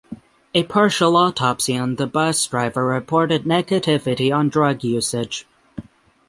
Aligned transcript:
A 0.55 0.63
partial 0.63 1.15
autopsy 1.15 1.77
on 1.77 1.97
the 1.97 2.07
bus 2.07 2.47
driver 2.47 2.87
reported 2.87 3.43
negativity 3.43 4.35
on 4.35 4.49
drug 4.49 4.83
usage. 4.83 5.45